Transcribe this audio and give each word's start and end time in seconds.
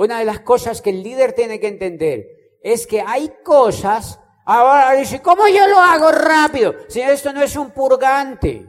Una 0.00 0.20
de 0.20 0.24
las 0.24 0.40
cosas 0.40 0.80
que 0.80 0.88
el 0.88 1.02
líder 1.02 1.34
tiene 1.34 1.60
que 1.60 1.68
entender 1.68 2.56
es 2.62 2.86
que 2.86 3.02
hay 3.02 3.34
cosas, 3.44 4.18
ahora 4.46 4.92
dice, 4.92 5.20
¿cómo 5.20 5.46
yo 5.46 5.66
lo 5.68 5.78
hago 5.78 6.10
rápido? 6.10 6.74
Si 6.88 7.02
esto 7.02 7.34
no 7.34 7.42
es 7.42 7.54
un 7.54 7.70
purgante. 7.72 8.66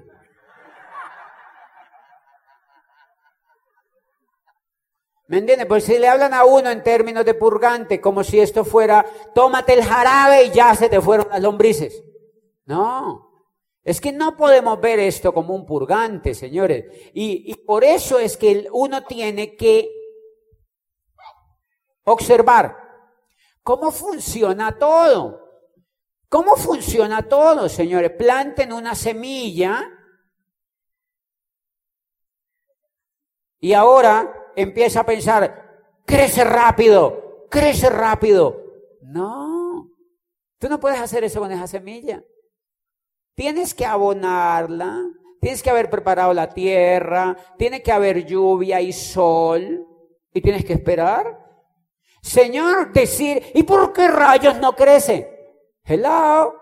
¿Me 5.28 5.38
entiendes? 5.38 5.68
Pues 5.68 5.86
si 5.86 5.98
le 5.98 6.10
hablan 6.10 6.34
a 6.34 6.44
uno 6.44 6.70
en 6.70 6.84
términos 6.84 7.24
de 7.24 7.34
purgante, 7.34 8.02
como 8.02 8.26
si 8.26 8.42
esto 8.42 8.66
fuera, 8.66 9.06
tómate 9.34 9.72
el 9.76 9.86
jarabe 9.86 10.44
y 10.44 10.52
ya 10.52 10.76
se 10.76 10.90
te 10.90 11.00
fueron 11.00 11.30
las 11.30 11.42
lombrices. 11.42 12.04
No, 12.66 13.48
es 13.86 14.02
que 14.02 14.12
no 14.12 14.36
podemos 14.36 14.82
ver 14.82 15.00
esto 15.00 15.34
como 15.34 15.56
un 15.56 15.66
purgante, 15.66 16.34
señores. 16.34 16.88
Y 17.14 17.56
por 17.66 17.86
eso 17.86 18.20
es 18.20 18.36
que 18.36 18.68
uno 18.74 19.06
tiene 19.06 19.56
que 19.56 20.01
observar 22.12 22.78
cómo 23.64 23.92
funciona 23.92 24.78
todo. 24.78 25.42
¿Cómo 26.30 26.56
funciona 26.56 27.28
todo, 27.28 27.68
señores? 27.68 28.12
Planten 28.12 28.72
una 28.72 28.96
semilla 28.96 29.86
y 33.60 33.74
ahora 33.74 34.34
empieza 34.56 35.02
a 35.02 35.06
pensar, 35.06 35.84
crece 36.06 36.46
rápido, 36.46 37.48
crece 37.50 37.90
rápido. 37.90 38.64
No, 39.02 39.90
tú 40.58 40.70
no 40.70 40.80
puedes 40.80 41.02
hacer 41.02 41.26
eso 41.26 41.42
con 41.42 41.52
esa 41.52 41.68
semilla. 41.68 42.24
Tienes 43.36 43.74
que 43.74 43.86
abonarla, 43.86 45.04
tienes 45.42 45.62
que 45.62 45.70
haber 45.70 45.90
preparado 45.90 46.34
la 46.34 46.50
tierra, 46.54 47.36
tiene 47.58 47.84
que 47.84 47.92
haber 47.92 48.26
lluvia 48.26 48.80
y 48.80 48.94
sol, 48.94 49.86
y 50.34 50.42
tienes 50.42 50.64
que 50.64 50.74
esperar. 50.74 51.51
Señor, 52.22 52.94
decir, 52.94 53.44
¿y 53.56 53.64
por 53.64 53.94
qué 53.94 54.08
rayos 54.08 54.60
no 54.60 54.76
crece? 54.76 55.58
Hello. 55.84 56.54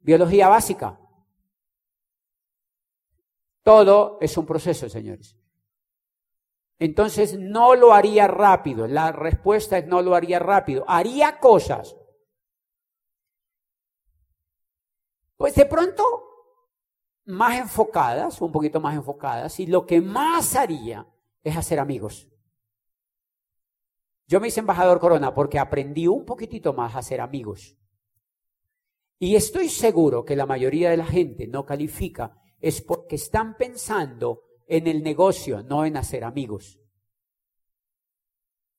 Biología 0.00 0.48
básica. 0.48 0.98
Todo 3.62 4.18
es 4.20 4.36
un 4.36 4.44
proceso, 4.44 4.88
señores. 4.88 5.36
Entonces 6.78 7.38
no 7.38 7.76
lo 7.76 7.94
haría 7.94 8.26
rápido. 8.26 8.88
La 8.88 9.12
respuesta 9.12 9.78
es 9.78 9.86
no 9.86 10.02
lo 10.02 10.16
haría 10.16 10.40
rápido. 10.40 10.84
Haría 10.88 11.38
cosas. 11.38 11.96
Pues 15.36 15.54
de 15.54 15.66
pronto 15.66 16.02
más 17.26 17.56
enfocadas, 17.56 18.40
un 18.40 18.50
poquito 18.50 18.80
más 18.80 18.96
enfocadas, 18.96 19.60
y 19.60 19.66
lo 19.66 19.86
que 19.86 20.00
más 20.00 20.56
haría 20.56 21.06
es 21.44 21.56
hacer 21.56 21.78
amigos. 21.78 22.31
Yo 24.32 24.40
me 24.40 24.48
hice 24.48 24.60
embajador 24.60 24.98
Corona 24.98 25.34
porque 25.34 25.58
aprendí 25.58 26.06
un 26.06 26.24
poquitito 26.24 26.72
más 26.72 26.94
a 26.94 27.00
hacer 27.00 27.20
amigos. 27.20 27.76
Y 29.18 29.36
estoy 29.36 29.68
seguro 29.68 30.24
que 30.24 30.36
la 30.36 30.46
mayoría 30.46 30.88
de 30.88 30.96
la 30.96 31.04
gente 31.04 31.46
no 31.46 31.66
califica 31.66 32.40
es 32.58 32.80
porque 32.80 33.16
están 33.16 33.58
pensando 33.58 34.40
en 34.66 34.86
el 34.86 35.02
negocio, 35.02 35.62
no 35.62 35.84
en 35.84 35.98
hacer 35.98 36.24
amigos. 36.24 36.80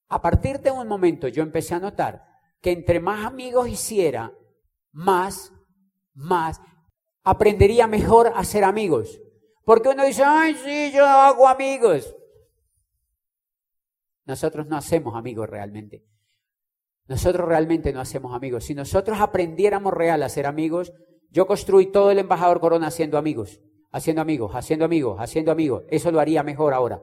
A 0.09 0.23
partir 0.23 0.59
de 0.59 0.71
un 0.71 0.87
momento 0.87 1.27
yo 1.27 1.43
empecé 1.43 1.75
a 1.75 1.79
notar 1.79 2.23
que 2.59 2.71
entre 2.71 2.99
más 2.99 3.23
amigos 3.23 3.69
hiciera, 3.69 4.33
más, 4.91 5.53
más, 6.15 6.61
aprendería 7.23 7.85
mejor 7.85 8.33
a 8.35 8.43
ser 8.43 8.63
amigos. 8.63 9.21
Porque 9.65 9.89
uno 9.89 10.03
dice, 10.03 10.23
ay, 10.25 10.55
sí, 10.55 10.91
yo 10.91 11.05
hago 11.05 11.47
amigos. 11.47 12.15
Nosotros 14.25 14.67
no 14.67 14.77
hacemos 14.77 15.16
amigos 15.16 15.49
realmente. 15.49 16.05
Nosotros 17.07 17.47
realmente 17.47 17.91
no 17.91 17.99
hacemos 17.99 18.33
amigos. 18.33 18.66
Si 18.66 18.73
nosotros 18.73 19.19
aprendiéramos 19.19 19.93
real 19.93 20.23
a 20.23 20.29
ser 20.29 20.45
amigos, 20.45 20.93
yo 21.29 21.47
construí 21.47 21.91
todo 21.91 22.11
el 22.11 22.19
embajador 22.19 22.59
Corona 22.59 22.88
haciendo 22.88 23.17
amigos 23.17 23.59
haciendo 23.94 24.22
amigos, 24.22 24.51
haciendo 24.56 24.85
amigos, 24.85 25.17
haciendo 25.19 25.51
amigos. 25.51 25.84
Eso 25.89 26.11
lo 26.11 26.19
haría 26.19 26.44
mejor 26.44 26.73
ahora. 26.73 27.01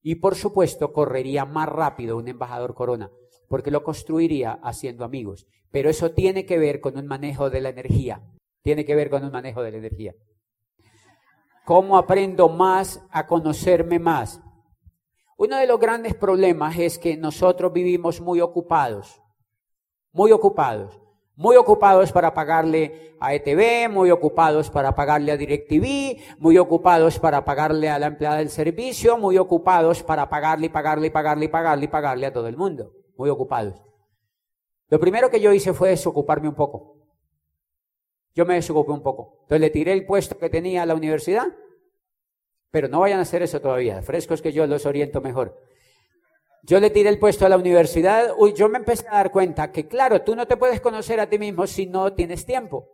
Y 0.00 0.16
por 0.16 0.36
supuesto, 0.36 0.92
correría 0.92 1.44
más 1.44 1.68
rápido 1.68 2.16
un 2.16 2.28
embajador 2.28 2.74
corona, 2.74 3.10
porque 3.48 3.72
lo 3.72 3.82
construiría 3.82 4.52
haciendo 4.62 5.04
amigos. 5.04 5.46
Pero 5.72 5.90
eso 5.90 6.12
tiene 6.12 6.46
que 6.46 6.58
ver 6.58 6.80
con 6.80 6.96
un 6.96 7.06
manejo 7.06 7.50
de 7.50 7.60
la 7.60 7.70
energía. 7.70 8.22
Tiene 8.62 8.84
que 8.84 8.94
ver 8.94 9.10
con 9.10 9.24
un 9.24 9.32
manejo 9.32 9.62
de 9.62 9.72
la 9.72 9.78
energía. 9.78 10.14
¿Cómo 11.64 11.98
aprendo 11.98 12.48
más 12.48 13.02
a 13.10 13.26
conocerme 13.26 13.98
más? 13.98 14.40
Uno 15.38 15.56
de 15.56 15.66
los 15.66 15.80
grandes 15.80 16.14
problemas 16.14 16.78
es 16.78 16.98
que 16.98 17.16
nosotros 17.16 17.72
vivimos 17.72 18.20
muy 18.20 18.42
ocupados, 18.42 19.22
muy 20.12 20.30
ocupados 20.32 21.00
muy 21.38 21.54
ocupados 21.54 22.10
para 22.10 22.34
pagarle 22.34 23.14
a 23.20 23.32
ETV, 23.32 23.88
muy 23.88 24.10
ocupados 24.10 24.70
para 24.70 24.92
pagarle 24.96 25.30
a 25.30 25.36
DirecTV, 25.36 26.40
muy 26.40 26.58
ocupados 26.58 27.20
para 27.20 27.44
pagarle 27.44 27.88
a 27.88 27.98
la 28.00 28.08
empleada 28.08 28.38
del 28.38 28.50
servicio, 28.50 29.16
muy 29.16 29.38
ocupados 29.38 30.02
para 30.02 30.28
pagarle 30.28 30.66
y 30.66 30.68
pagarle 30.68 31.06
y 31.06 31.10
pagarle 31.10 31.44
y 31.44 31.48
pagarle 31.48 31.84
y 31.84 31.88
pagarle 31.88 32.26
a 32.26 32.32
todo 32.32 32.48
el 32.48 32.56
mundo. 32.56 32.90
Muy 33.16 33.30
ocupados. 33.30 33.80
Lo 34.88 34.98
primero 34.98 35.30
que 35.30 35.38
yo 35.38 35.52
hice 35.52 35.72
fue 35.72 35.90
desocuparme 35.90 36.48
un 36.48 36.56
poco. 36.56 36.96
Yo 38.34 38.44
me 38.44 38.54
desocupé 38.54 38.90
un 38.90 39.02
poco. 39.02 39.38
Entonces 39.42 39.60
le 39.60 39.70
tiré 39.70 39.92
el 39.92 40.06
puesto 40.06 40.38
que 40.38 40.50
tenía 40.50 40.82
a 40.82 40.86
la 40.86 40.96
universidad, 40.96 41.46
pero 42.70 42.88
no 42.88 43.00
vayan 43.00 43.18
a 43.18 43.22
hacer 43.22 43.42
eso 43.42 43.60
todavía. 43.60 44.02
Frescos 44.02 44.42
que 44.42 44.52
yo 44.52 44.66
los 44.66 44.86
oriento 44.86 45.20
mejor. 45.20 45.56
Yo 46.62 46.80
le 46.80 46.90
tiré 46.90 47.08
el 47.08 47.18
puesto 47.18 47.46
a 47.46 47.48
la 47.48 47.56
universidad, 47.56 48.34
uy, 48.36 48.52
yo 48.52 48.68
me 48.68 48.78
empecé 48.78 49.06
a 49.08 49.14
dar 49.14 49.30
cuenta 49.30 49.72
que, 49.72 49.86
claro, 49.86 50.22
tú 50.22 50.36
no 50.36 50.46
te 50.46 50.56
puedes 50.56 50.80
conocer 50.80 51.20
a 51.20 51.28
ti 51.28 51.38
mismo 51.38 51.66
si 51.66 51.86
no 51.86 52.12
tienes 52.12 52.44
tiempo. 52.44 52.88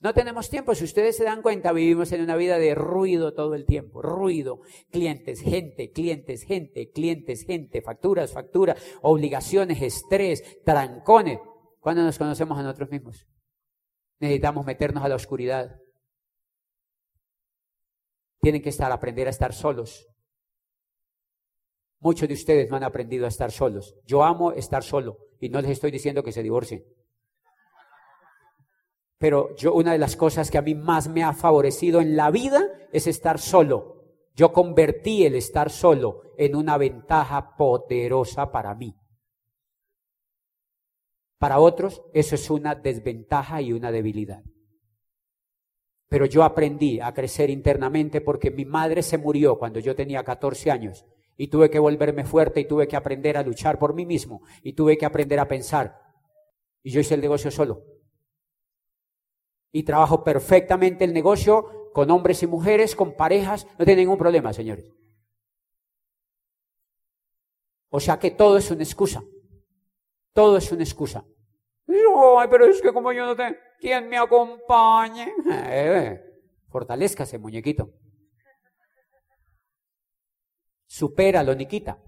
No 0.00 0.14
tenemos 0.14 0.48
tiempo, 0.48 0.76
si 0.76 0.84
ustedes 0.84 1.16
se 1.16 1.24
dan 1.24 1.42
cuenta, 1.42 1.72
vivimos 1.72 2.12
en 2.12 2.22
una 2.22 2.36
vida 2.36 2.58
de 2.58 2.74
ruido 2.76 3.34
todo 3.34 3.54
el 3.54 3.66
tiempo, 3.66 4.00
ruido, 4.00 4.60
clientes, 4.92 5.40
gente, 5.40 5.90
clientes, 5.90 6.44
gente, 6.44 6.90
clientes, 6.92 7.44
gente, 7.44 7.82
facturas, 7.82 8.32
facturas, 8.32 8.80
obligaciones, 9.02 9.82
estrés, 9.82 10.62
trancones. 10.64 11.40
¿Cuándo 11.80 12.04
nos 12.04 12.16
conocemos 12.16 12.56
a 12.58 12.62
nosotros 12.62 12.90
mismos? 12.90 13.26
Necesitamos 14.20 14.64
meternos 14.64 15.04
a 15.04 15.08
la 15.08 15.16
oscuridad. 15.16 15.76
Tienen 18.40 18.62
que 18.62 18.68
estar, 18.68 18.90
aprender 18.92 19.26
a 19.26 19.30
estar 19.30 19.52
solos. 19.52 20.08
Muchos 22.00 22.28
de 22.28 22.34
ustedes 22.34 22.70
no 22.70 22.76
han 22.76 22.84
aprendido 22.84 23.24
a 23.24 23.28
estar 23.28 23.50
solos. 23.50 23.96
Yo 24.04 24.22
amo 24.22 24.52
estar 24.52 24.84
solo 24.84 25.18
y 25.40 25.48
no 25.48 25.60
les 25.60 25.72
estoy 25.72 25.90
diciendo 25.90 26.22
que 26.22 26.32
se 26.32 26.42
divorcien. 26.42 26.84
Pero 29.18 29.56
yo 29.56 29.74
una 29.74 29.92
de 29.92 29.98
las 29.98 30.14
cosas 30.14 30.50
que 30.50 30.58
a 30.58 30.62
mí 30.62 30.76
más 30.76 31.08
me 31.08 31.24
ha 31.24 31.32
favorecido 31.32 32.00
en 32.00 32.16
la 32.16 32.30
vida 32.30 32.68
es 32.92 33.08
estar 33.08 33.40
solo. 33.40 34.04
Yo 34.34 34.52
convertí 34.52 35.26
el 35.26 35.34
estar 35.34 35.70
solo 35.70 36.22
en 36.36 36.54
una 36.54 36.78
ventaja 36.78 37.56
poderosa 37.56 38.52
para 38.52 38.76
mí. 38.76 38.94
Para 41.38 41.58
otros 41.58 42.02
eso 42.14 42.36
es 42.36 42.48
una 42.48 42.76
desventaja 42.76 43.60
y 43.60 43.72
una 43.72 43.90
debilidad. 43.90 44.44
Pero 46.08 46.26
yo 46.26 46.42
aprendí 46.42 47.00
a 47.00 47.12
crecer 47.12 47.50
internamente 47.50 48.20
porque 48.20 48.50
mi 48.50 48.64
madre 48.64 49.02
se 49.02 49.18
murió 49.18 49.58
cuando 49.58 49.78
yo 49.78 49.94
tenía 49.94 50.24
14 50.24 50.70
años 50.70 51.04
y 51.36 51.48
tuve 51.48 51.70
que 51.70 51.78
volverme 51.78 52.24
fuerte 52.24 52.60
y 52.60 52.64
tuve 52.66 52.88
que 52.88 52.96
aprender 52.96 53.36
a 53.36 53.42
luchar 53.42 53.78
por 53.78 53.94
mí 53.94 54.06
mismo 54.06 54.42
y 54.62 54.72
tuve 54.72 54.96
que 54.96 55.06
aprender 55.06 55.38
a 55.38 55.48
pensar. 55.48 56.00
Y 56.82 56.90
yo 56.90 57.00
hice 57.00 57.14
el 57.14 57.20
negocio 57.20 57.50
solo. 57.50 57.84
Y 59.70 59.82
trabajo 59.82 60.24
perfectamente 60.24 61.04
el 61.04 61.12
negocio 61.12 61.90
con 61.92 62.10
hombres 62.10 62.42
y 62.42 62.46
mujeres, 62.46 62.96
con 62.96 63.14
parejas, 63.14 63.66
no 63.78 63.84
tiene 63.84 64.02
ningún 64.02 64.18
problema, 64.18 64.52
señores. 64.52 64.90
O 67.90 68.00
sea 68.00 68.18
que 68.18 68.30
todo 68.30 68.56
es 68.58 68.70
una 68.70 68.82
excusa. 68.82 69.22
Todo 70.32 70.56
es 70.56 70.70
una 70.72 70.82
excusa. 70.82 71.24
Ay, 71.88 72.48
pero 72.50 72.66
es 72.66 72.82
que 72.82 72.92
como 72.92 73.12
yo 73.12 73.24
no 73.24 73.34
tengo, 73.34 73.56
¿quién 73.80 74.08
me 74.08 74.18
acompañe? 74.18 75.32
Eh, 75.70 76.20
fortalezcase, 76.68 77.38
muñequito. 77.38 77.90
Supéralo, 80.86 81.54
Nikita. 81.54 81.98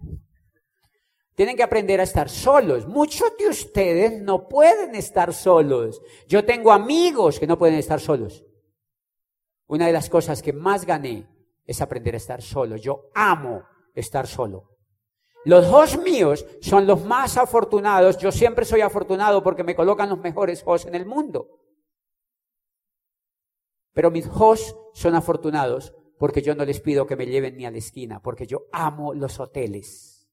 Tienen 1.35 1.57
que 1.57 1.63
aprender 1.63 2.01
a 2.01 2.03
estar 2.03 2.29
solos. 2.29 2.87
Muchos 2.87 3.37
de 3.39 3.49
ustedes 3.49 4.21
no 4.21 4.49
pueden 4.49 4.95
estar 4.95 5.33
solos. 5.33 6.03
Yo 6.27 6.45
tengo 6.45 6.73
amigos 6.73 7.41
que 7.41 7.47
no 7.47 7.59
pueden 7.59 7.79
estar 7.79 8.01
solos. 8.01 8.45
Una 9.67 9.87
de 9.87 9.93
las 9.93 10.11
cosas 10.11 10.43
que 10.43 10.53
más 10.53 10.85
gané 10.85 11.27
es 11.65 11.81
aprender 11.81 12.15
a 12.15 12.19
estar 12.19 12.43
solo. 12.43 12.77
Yo 12.77 13.11
amo 13.15 13.63
estar 13.95 14.27
solo. 14.27 14.80
Los 15.45 15.67
hosts 15.67 15.99
míos 16.03 16.47
son 16.61 16.87
los 16.87 17.05
más 17.05 17.37
afortunados. 17.37 18.19
Yo 18.19 18.31
siempre 18.31 18.65
soy 18.65 18.83
afortunado 18.83 19.43
porque 19.43 19.65
me 19.65 19.75
colocan 19.75 20.11
los 20.11 20.19
mejores 20.19 20.63
hosts 20.65 20.87
en 20.87 20.95
el 20.95 21.07
mundo. 21.07 21.61
Pero 23.93 24.11
mis 24.11 24.27
hosts 24.27 24.77
son 24.95 25.15
afortunados 25.15 25.95
porque 26.19 26.43
yo 26.43 26.55
no 26.55 26.65
les 26.65 26.81
pido 26.81 27.07
que 27.07 27.17
me 27.17 27.27
lleven 27.27 27.57
ni 27.57 27.65
a 27.65 27.71
la 27.71 27.79
esquina, 27.79 28.21
porque 28.21 28.47
yo 28.47 28.67
amo 28.73 29.15
los 29.15 29.41
hoteles. 29.41 30.31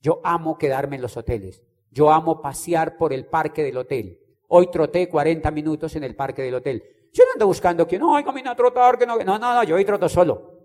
Yo 0.00 0.20
amo 0.22 0.58
quedarme 0.58 0.96
en 0.96 1.02
los 1.02 1.16
hoteles. 1.16 1.62
Yo 1.90 2.10
amo 2.10 2.42
pasear 2.42 2.96
por 2.98 3.12
el 3.12 3.26
parque 3.26 3.62
del 3.62 3.78
hotel. 3.78 4.20
Hoy 4.48 4.70
troté 4.70 5.08
40 5.08 5.50
minutos 5.50 5.96
en 5.96 6.04
el 6.04 6.14
parque 6.14 6.42
del 6.42 6.54
hotel. 6.54 6.82
Yo 7.12 7.24
no 7.24 7.32
ando 7.32 7.46
buscando 7.46 7.86
que 7.86 7.98
no, 7.98 8.22
camina 8.24 8.52
a 8.52 8.56
trotar, 8.56 8.98
que 8.98 9.06
no, 9.06 9.16
no, 9.16 9.38
no, 9.38 9.54
no, 9.54 9.64
yo 9.64 9.76
hoy 9.76 9.84
troto 9.84 10.08
solo. 10.08 10.59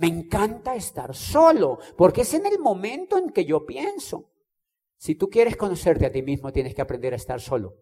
Me 0.00 0.06
encanta 0.06 0.74
estar 0.74 1.14
solo, 1.14 1.78
porque 1.94 2.22
es 2.22 2.32
en 2.32 2.46
el 2.46 2.58
momento 2.58 3.18
en 3.18 3.28
que 3.28 3.44
yo 3.44 3.66
pienso. 3.66 4.30
Si 4.96 5.14
tú 5.14 5.28
quieres 5.28 5.58
conocerte 5.58 6.06
a 6.06 6.10
ti 6.10 6.22
mismo, 6.22 6.50
tienes 6.52 6.74
que 6.74 6.80
aprender 6.80 7.12
a 7.12 7.16
estar 7.16 7.38
solo. 7.38 7.74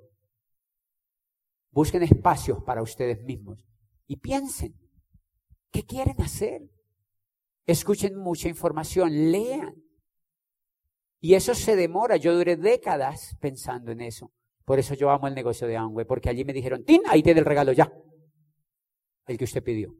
Busquen 1.70 2.02
espacios 2.02 2.60
para 2.64 2.82
ustedes 2.82 3.22
mismos 3.22 3.64
y 4.08 4.16
piensen, 4.16 4.74
¿qué 5.70 5.84
quieren 5.84 6.20
hacer? 6.20 6.62
Escuchen 7.66 8.16
mucha 8.16 8.48
información, 8.48 9.30
lean. 9.30 9.80
Y 11.20 11.34
eso 11.34 11.54
se 11.54 11.76
demora. 11.76 12.16
Yo 12.16 12.34
duré 12.34 12.56
décadas 12.56 13.36
pensando 13.40 13.92
en 13.92 14.00
eso. 14.00 14.32
Por 14.64 14.80
eso 14.80 14.94
yo 14.94 15.10
amo 15.10 15.28
el 15.28 15.36
negocio 15.36 15.68
de 15.68 15.76
Amway, 15.76 16.04
porque 16.04 16.30
allí 16.30 16.44
me 16.44 16.52
dijeron, 16.52 16.84
Tin, 16.84 17.02
ahí 17.06 17.22
tiene 17.22 17.38
el 17.38 17.46
regalo 17.46 17.70
ya. 17.70 17.92
El 19.28 19.38
que 19.38 19.44
usted 19.44 19.62
pidió. 19.62 19.94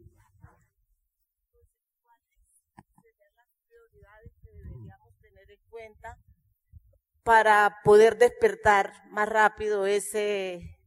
Para 7.29 7.77
poder 7.85 8.17
despertar 8.17 8.91
más 9.11 9.29
rápido 9.29 9.85
ese 9.85 10.79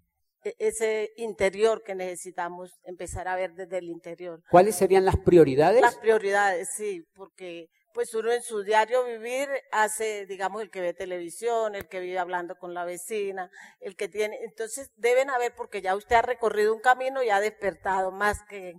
e-, 0.44 0.56
ese 0.58 1.12
interior 1.18 1.84
que 1.84 1.94
necesitamos 1.94 2.80
empezar 2.84 3.28
a 3.28 3.36
ver 3.36 3.54
desde 3.54 3.78
el 3.78 3.90
interior. 3.90 4.42
¿Cuáles 4.50 4.76
serían 4.76 5.06
las 5.06 5.18
prioridades? 5.18 5.82
Las 5.82 5.98
prioridades, 5.98 6.70
sí, 6.76 7.06
porque 7.14 7.68
pues 7.94 8.16
uno 8.16 8.32
en 8.32 8.42
su 8.42 8.64
diario 8.64 9.06
vivir 9.06 9.50
hace, 9.72 10.26
digamos, 10.26 10.64
el 10.64 10.72
que 10.72 10.82
ve 10.82 10.96
televisión, 10.96 11.76
el 11.76 11.88
que 11.88 12.00
vive 12.00 12.18
hablando 12.18 12.56
con 12.56 12.74
la 12.74 12.86
vecina, 12.86 13.52
el 13.80 13.96
que 13.96 14.08
tiene, 14.08 14.40
entonces 14.44 14.90
deben 14.96 15.30
haber, 15.30 15.54
porque 15.56 15.84
ya 15.84 15.96
usted 15.96 16.16
ha 16.16 16.22
recorrido 16.24 16.74
un 16.74 16.82
camino 16.82 17.22
y 17.22 17.30
ha 17.30 17.40
despertado 17.40 18.12
más 18.12 18.40
que, 18.50 18.74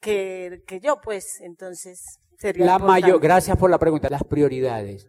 que, 0.00 0.64
que 0.66 0.80
yo, 0.80 1.00
pues, 1.00 1.40
entonces 1.42 2.18
sería. 2.40 2.66
La 2.66 2.80
mayor, 2.80 3.20
gracias 3.20 3.56
por 3.56 3.70
la 3.70 3.78
pregunta, 3.78 4.10
las 4.10 4.24
prioridades. 4.24 5.08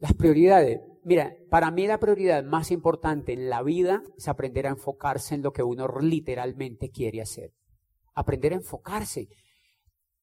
Las 0.00 0.14
prioridades. 0.14 0.80
Mira, 1.04 1.36
para 1.50 1.70
mí 1.70 1.86
la 1.86 2.00
prioridad 2.00 2.42
más 2.42 2.70
importante 2.70 3.34
en 3.34 3.50
la 3.50 3.62
vida 3.62 4.02
es 4.16 4.28
aprender 4.28 4.66
a 4.66 4.70
enfocarse 4.70 5.34
en 5.34 5.42
lo 5.42 5.52
que 5.52 5.62
uno 5.62 5.86
literalmente 6.00 6.90
quiere 6.90 7.20
hacer. 7.20 7.52
Aprender 8.14 8.52
a 8.52 8.56
enfocarse. 8.56 9.28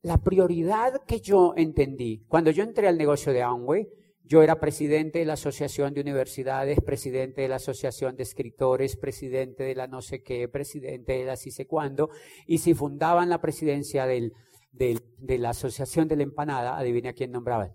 La 0.02 0.18
prioridad 0.18 1.04
que 1.06 1.20
yo 1.20 1.54
entendí, 1.56 2.26
cuando 2.28 2.50
yo 2.50 2.64
entré 2.64 2.88
al 2.88 2.98
negocio 2.98 3.32
de 3.34 3.44
Amway, 3.44 3.88
yo 4.24 4.42
era 4.42 4.60
presidente 4.60 5.20
de 5.20 5.26
la 5.26 5.34
Asociación 5.34 5.94
de 5.94 6.02
Universidades, 6.02 6.80
presidente 6.82 7.42
de 7.42 7.48
la 7.48 7.56
Asociación 7.58 8.16
de 8.16 8.24
Escritores, 8.24 8.98
presidente 8.98 9.64
de 9.64 9.76
la 9.76 9.88
no 9.88 10.02
sé 10.02 10.22
qué, 10.22 10.48
presidente 10.50 11.14
de 11.14 11.26
la 11.26 11.38
sí 11.38 11.52
sé 11.52 11.66
cuándo, 11.66 12.10
y 12.46 12.58
si 12.58 12.74
fundaban 12.74 13.30
la 13.30 13.42
presidencia 13.42 14.06
del, 14.06 14.34
de 14.72 15.38
la 15.38 15.52
Asociación 15.52 16.08
de 16.08 16.18
la 16.18 16.24
Empanada, 16.24 16.78
adivina 16.78 17.14
quién 17.14 17.32
nombraba 17.32 17.72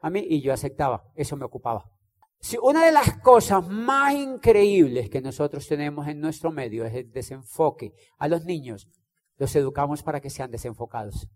a 0.00 0.10
mí 0.10 0.24
y 0.28 0.40
yo 0.40 0.52
aceptaba, 0.52 1.04
eso 1.14 1.36
me 1.36 1.44
ocupaba. 1.44 1.90
Si 2.40 2.56
una 2.56 2.86
de 2.86 2.92
las 2.92 3.18
cosas 3.18 3.68
más 3.68 4.14
increíbles 4.14 5.10
que 5.10 5.20
nosotros 5.20 5.68
tenemos 5.68 6.08
en 6.08 6.20
nuestro 6.20 6.50
medio 6.50 6.86
es 6.86 6.94
el 6.94 7.12
desenfoque. 7.12 7.92
A 8.16 8.28
los 8.28 8.46
niños 8.46 8.88
los 9.36 9.54
educamos 9.56 10.02
para 10.02 10.20
que 10.20 10.30
sean 10.30 10.50
desenfocados. 10.50 11.28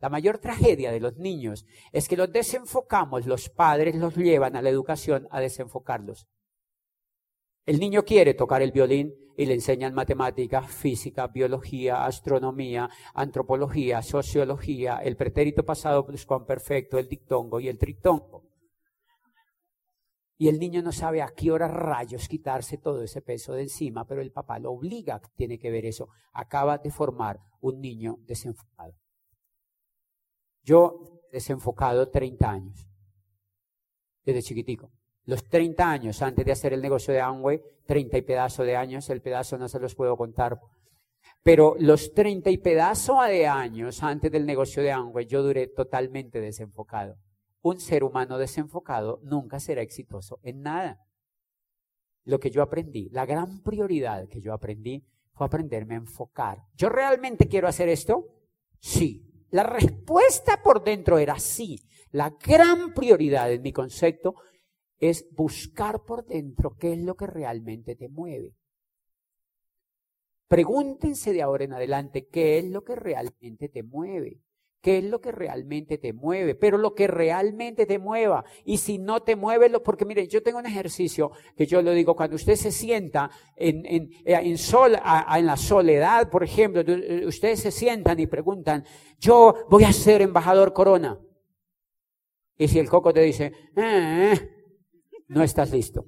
La 0.00 0.08
mayor 0.08 0.38
tragedia 0.38 0.90
de 0.90 1.00
los 1.00 1.16
niños 1.16 1.66
es 1.92 2.08
que 2.08 2.16
los 2.16 2.32
desenfocamos, 2.32 3.26
los 3.26 3.48
padres 3.48 3.94
los 3.94 4.16
llevan 4.16 4.56
a 4.56 4.62
la 4.62 4.70
educación 4.70 5.28
a 5.30 5.40
desenfocarlos. 5.40 6.26
El 7.66 7.80
niño 7.80 8.04
quiere 8.04 8.34
tocar 8.34 8.60
el 8.60 8.72
violín 8.72 9.14
y 9.38 9.46
le 9.46 9.54
enseñan 9.54 9.94
matemáticas, 9.94 10.70
física, 10.70 11.28
biología, 11.28 12.04
astronomía, 12.04 12.90
antropología, 13.14 14.02
sociología, 14.02 14.98
el 14.98 15.16
pretérito 15.16 15.64
pasado 15.64 16.06
perfecto, 16.46 16.98
el 16.98 17.08
dictongo 17.08 17.60
y 17.60 17.68
el 17.68 17.78
tritongo. 17.78 18.44
Y 20.36 20.48
el 20.48 20.58
niño 20.58 20.82
no 20.82 20.92
sabe 20.92 21.22
a 21.22 21.28
qué 21.28 21.50
hora 21.50 21.68
rayos 21.68 22.28
quitarse 22.28 22.76
todo 22.76 23.02
ese 23.02 23.22
peso 23.22 23.54
de 23.54 23.62
encima, 23.62 24.06
pero 24.06 24.20
el 24.20 24.30
papá 24.30 24.58
lo 24.58 24.72
obliga, 24.72 25.22
tiene 25.34 25.58
que 25.58 25.70
ver 25.70 25.86
eso. 25.86 26.08
Acaba 26.34 26.76
de 26.76 26.90
formar 26.90 27.40
un 27.62 27.80
niño 27.80 28.18
desenfocado. 28.26 28.94
Yo 30.62 31.22
desenfocado 31.32 32.10
30 32.10 32.50
años, 32.50 32.88
desde 34.22 34.42
chiquitico 34.42 34.90
los 35.26 35.48
30 35.48 35.90
años 35.90 36.22
antes 36.22 36.44
de 36.44 36.52
hacer 36.52 36.72
el 36.72 36.82
negocio 36.82 37.14
de 37.14 37.20
Amway, 37.20 37.62
30 37.86 38.18
y 38.18 38.22
pedazo 38.22 38.62
de 38.62 38.76
años, 38.76 39.08
el 39.10 39.22
pedazo 39.22 39.56
no 39.58 39.68
se 39.68 39.80
los 39.80 39.94
puedo 39.94 40.16
contar. 40.16 40.60
Pero 41.42 41.76
los 41.78 42.12
30 42.14 42.50
y 42.50 42.58
pedazo 42.58 43.20
de 43.22 43.46
años 43.46 44.02
antes 44.02 44.30
del 44.30 44.46
negocio 44.46 44.82
de 44.82 44.92
Amway, 44.92 45.26
yo 45.26 45.42
duré 45.42 45.66
totalmente 45.66 46.40
desenfocado. 46.40 47.16
Un 47.62 47.80
ser 47.80 48.04
humano 48.04 48.38
desenfocado 48.38 49.20
nunca 49.22 49.60
será 49.60 49.82
exitoso 49.82 50.40
en 50.42 50.62
nada. 50.62 51.00
Lo 52.24 52.38
que 52.38 52.50
yo 52.50 52.62
aprendí, 52.62 53.08
la 53.10 53.26
gran 53.26 53.62
prioridad 53.62 54.28
que 54.28 54.40
yo 54.40 54.52
aprendí 54.52 55.06
fue 55.32 55.46
aprenderme 55.46 55.94
a 55.94 55.98
enfocar. 55.98 56.58
¿Yo 56.74 56.88
realmente 56.88 57.48
quiero 57.48 57.68
hacer 57.68 57.88
esto? 57.88 58.26
Sí. 58.78 59.30
La 59.50 59.62
respuesta 59.62 60.62
por 60.62 60.82
dentro 60.82 61.18
era 61.18 61.38
sí. 61.38 61.80
La 62.10 62.30
gran 62.30 62.92
prioridad 62.94 63.52
en 63.52 63.62
mi 63.62 63.72
concepto 63.72 64.34
es 64.98 65.26
buscar 65.32 66.04
por 66.04 66.24
dentro 66.26 66.76
qué 66.76 66.92
es 66.92 66.98
lo 66.98 67.16
que 67.16 67.26
realmente 67.26 67.96
te 67.96 68.08
mueve. 68.08 68.54
Pregúntense 70.48 71.32
de 71.32 71.42
ahora 71.42 71.64
en 71.64 71.72
adelante 71.72 72.26
qué 72.26 72.58
es 72.58 72.64
lo 72.66 72.84
que 72.84 72.94
realmente 72.94 73.68
te 73.68 73.82
mueve. 73.82 74.40
¿Qué 74.84 74.98
es 74.98 75.04
lo 75.04 75.18
que 75.18 75.32
realmente 75.32 75.96
te 75.96 76.12
mueve? 76.12 76.54
Pero 76.54 76.76
lo 76.76 76.94
que 76.94 77.06
realmente 77.06 77.86
te 77.86 77.98
mueva. 77.98 78.44
Y 78.66 78.76
si 78.76 78.98
no 78.98 79.22
te 79.22 79.34
mueve, 79.34 79.80
porque 79.80 80.04
mire, 80.04 80.28
yo 80.28 80.42
tengo 80.42 80.58
un 80.58 80.66
ejercicio 80.66 81.30
que 81.56 81.64
yo 81.64 81.80
lo 81.80 81.92
digo, 81.92 82.14
cuando 82.14 82.36
usted 82.36 82.54
se 82.54 82.70
sienta 82.70 83.30
en, 83.56 83.86
en, 83.86 84.10
en, 84.26 84.58
sol, 84.58 84.94
en 84.94 85.46
la 85.46 85.56
soledad, 85.56 86.28
por 86.28 86.44
ejemplo, 86.44 86.82
ustedes 87.26 87.60
se 87.60 87.70
sientan 87.70 88.20
y 88.20 88.26
preguntan, 88.26 88.84
yo 89.18 89.54
voy 89.70 89.84
a 89.84 89.92
ser 89.94 90.20
embajador 90.20 90.74
corona. 90.74 91.18
Y 92.58 92.68
si 92.68 92.78
el 92.78 92.90
coco 92.90 93.14
te 93.14 93.22
dice, 93.22 93.52
eh, 93.74 94.53
no 95.34 95.42
estás 95.42 95.72
listo. 95.72 96.06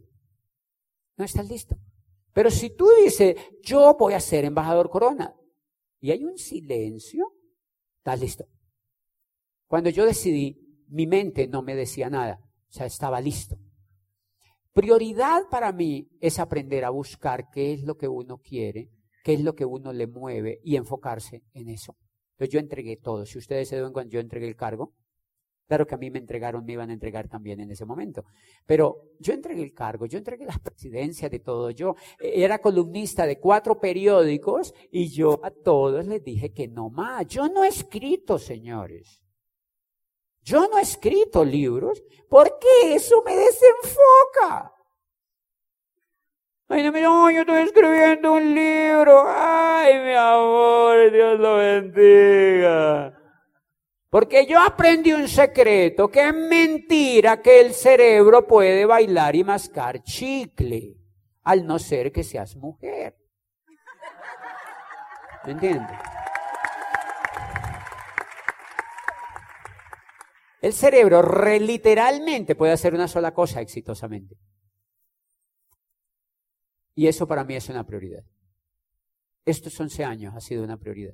No 1.16 1.24
estás 1.24 1.48
listo. 1.48 1.76
Pero 2.32 2.50
si 2.50 2.70
tú 2.70 2.88
dices, 3.02 3.36
yo 3.62 3.96
voy 3.98 4.14
a 4.14 4.20
ser 4.20 4.44
embajador 4.44 4.88
corona, 4.88 5.34
y 6.00 6.12
hay 6.12 6.24
un 6.24 6.38
silencio, 6.38 7.32
estás 7.98 8.20
listo. 8.20 8.46
Cuando 9.66 9.90
yo 9.90 10.06
decidí, 10.06 10.84
mi 10.88 11.06
mente 11.06 11.48
no 11.48 11.62
me 11.62 11.74
decía 11.74 12.08
nada, 12.08 12.40
o 12.68 12.72
sea, 12.72 12.86
estaba 12.86 13.20
listo. 13.20 13.58
Prioridad 14.72 15.48
para 15.50 15.72
mí 15.72 16.08
es 16.20 16.38
aprender 16.38 16.84
a 16.84 16.90
buscar 16.90 17.50
qué 17.50 17.72
es 17.72 17.82
lo 17.82 17.96
que 17.96 18.06
uno 18.06 18.38
quiere, 18.38 18.90
qué 19.24 19.32
es 19.32 19.40
lo 19.40 19.56
que 19.56 19.64
uno 19.64 19.92
le 19.92 20.06
mueve 20.06 20.60
y 20.62 20.76
enfocarse 20.76 21.42
en 21.54 21.70
eso. 21.70 21.96
Entonces 22.32 22.52
yo 22.52 22.60
entregué 22.60 22.98
todo. 22.98 23.24
Si 23.24 23.38
ustedes 23.38 23.68
se 23.68 23.80
ven 23.80 23.92
cuando 23.92 24.12
yo 24.12 24.20
entregué 24.20 24.46
el 24.46 24.54
cargo, 24.54 24.94
Claro 25.66 25.86
que 25.86 25.94
a 25.96 25.98
mí 25.98 26.10
me 26.10 26.18
entregaron, 26.18 26.64
me 26.64 26.74
iban 26.74 26.90
a 26.90 26.92
entregar 26.92 27.28
también 27.28 27.60
en 27.60 27.70
ese 27.70 27.84
momento. 27.84 28.24
Pero 28.64 29.14
yo 29.18 29.32
entregué 29.32 29.62
el 29.62 29.74
cargo, 29.74 30.06
yo 30.06 30.18
entregué 30.18 30.44
las 30.46 30.60
presidencias 30.60 31.30
de 31.30 31.40
todo. 31.40 31.70
Yo 31.70 31.96
era 32.18 32.60
columnista 32.60 33.26
de 33.26 33.40
cuatro 33.40 33.80
periódicos 33.80 34.72
y 34.90 35.08
yo 35.08 35.40
a 35.42 35.50
todos 35.50 36.06
les 36.06 36.22
dije 36.22 36.52
que 36.52 36.68
no 36.68 36.88
más. 36.90 37.26
Yo 37.26 37.48
no 37.48 37.64
he 37.64 37.68
escrito, 37.68 38.38
señores. 38.38 39.20
Yo 40.42 40.68
no 40.68 40.78
he 40.78 40.82
escrito 40.82 41.44
libros 41.44 42.04
porque 42.28 42.94
eso 42.94 43.22
me 43.24 43.34
desenfoca. 43.34 44.72
Ay, 46.68 46.82
no, 46.82 46.92
mira, 46.92 47.08
yo 47.08 47.40
estoy 47.40 47.62
escribiendo 47.62 48.32
un 48.32 48.54
libro. 48.54 49.24
Ay, 49.26 49.98
mi 50.00 50.14
amor, 50.14 51.10
Dios 51.12 51.38
lo 51.38 51.56
bendiga. 51.56 53.15
Porque 54.16 54.46
yo 54.46 54.58
aprendí 54.62 55.12
un 55.12 55.28
secreto, 55.28 56.08
que 56.08 56.26
es 56.26 56.34
mentira 56.34 57.42
que 57.42 57.60
el 57.60 57.74
cerebro 57.74 58.46
puede 58.46 58.86
bailar 58.86 59.36
y 59.36 59.44
mascar 59.44 60.02
chicle, 60.02 60.96
al 61.42 61.66
no 61.66 61.78
ser 61.78 62.10
que 62.10 62.24
seas 62.24 62.56
mujer. 62.56 63.14
¿Me 65.44 65.52
entiendes? 65.52 65.98
El 70.62 70.72
cerebro 70.72 71.20
literalmente 71.60 72.54
puede 72.54 72.72
hacer 72.72 72.94
una 72.94 73.08
sola 73.08 73.34
cosa 73.34 73.60
exitosamente. 73.60 74.38
Y 76.94 77.06
eso 77.06 77.28
para 77.28 77.44
mí 77.44 77.54
es 77.54 77.68
una 77.68 77.84
prioridad. 77.84 78.24
Estos 79.44 79.78
11 79.78 80.04
años 80.04 80.34
ha 80.34 80.40
sido 80.40 80.64
una 80.64 80.78
prioridad. 80.78 81.12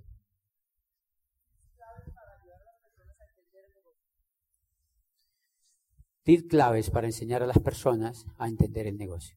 Tip 6.23 6.49
claves 6.49 6.91
para 6.91 7.07
enseñar 7.07 7.43
a 7.43 7.47
las 7.47 7.59
personas 7.59 8.26
a 8.38 8.49
entender 8.49 8.87
el 8.87 8.97
negocio. 8.97 9.37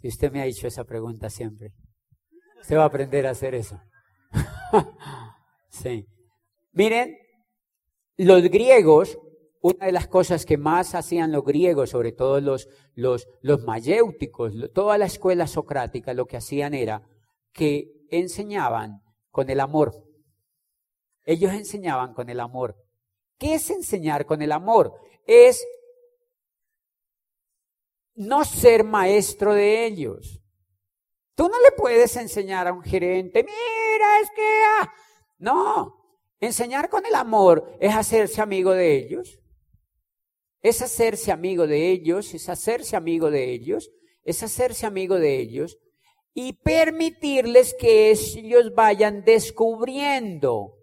Si 0.00 0.08
usted 0.08 0.32
me 0.32 0.40
ha 0.40 0.46
hecho 0.46 0.66
esa 0.66 0.84
pregunta 0.84 1.30
siempre, 1.30 1.72
usted 2.60 2.76
va 2.76 2.82
a 2.82 2.86
aprender 2.86 3.26
a 3.26 3.30
hacer 3.30 3.54
eso. 3.54 3.80
sí. 5.70 6.06
Miren, 6.72 7.16
los 8.16 8.42
griegos, 8.42 9.18
una 9.60 9.86
de 9.86 9.92
las 9.92 10.08
cosas 10.08 10.44
que 10.44 10.58
más 10.58 10.96
hacían 10.96 11.30
los 11.30 11.44
griegos, 11.44 11.90
sobre 11.90 12.10
todo 12.10 12.40
los, 12.40 12.68
los, 12.94 13.28
los 13.42 13.62
mayéuticos, 13.62 14.54
toda 14.74 14.98
la 14.98 15.06
escuela 15.06 15.46
socrática, 15.46 16.14
lo 16.14 16.26
que 16.26 16.36
hacían 16.36 16.74
era 16.74 17.02
que 17.52 17.92
enseñaban 18.10 19.02
con 19.30 19.50
el 19.50 19.60
amor. 19.60 19.92
Ellos 21.24 21.52
enseñaban 21.52 22.12
con 22.12 22.28
el 22.28 22.40
amor. 22.40 22.76
¿Qué 23.42 23.54
es 23.54 23.70
enseñar 23.70 24.24
con 24.24 24.40
el 24.40 24.52
amor? 24.52 24.94
Es 25.26 25.66
no 28.14 28.44
ser 28.44 28.84
maestro 28.84 29.52
de 29.52 29.84
ellos. 29.84 30.40
Tú 31.34 31.48
no 31.48 31.60
le 31.60 31.72
puedes 31.72 32.14
enseñar 32.14 32.68
a 32.68 32.72
un 32.72 32.84
gerente, 32.84 33.42
mira, 33.42 34.20
es 34.20 34.30
que... 34.30 34.62
Ah". 34.78 34.94
No, 35.38 36.22
enseñar 36.38 36.88
con 36.88 37.04
el 37.04 37.16
amor 37.16 37.76
es 37.80 37.92
hacerse 37.92 38.40
amigo 38.40 38.70
de 38.70 38.94
ellos. 38.94 39.40
Es 40.60 40.80
hacerse 40.80 41.32
amigo 41.32 41.66
de 41.66 41.90
ellos, 41.90 42.34
es 42.34 42.48
hacerse 42.48 42.94
amigo 42.94 43.28
de 43.32 43.50
ellos, 43.50 43.90
es 44.22 44.40
hacerse 44.44 44.86
amigo 44.86 45.18
de 45.18 45.40
ellos 45.40 45.80
y 46.32 46.52
permitirles 46.52 47.74
que 47.76 48.12
ellos 48.12 48.72
vayan 48.72 49.24
descubriendo 49.24 50.78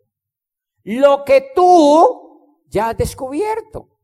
lo 0.84 1.24
que 1.24 1.52
tú 1.56 2.29
ya 2.70 2.94
descubierto. 2.94 4.00